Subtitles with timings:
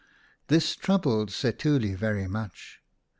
[0.47, 2.79] This troubled Setuli very much.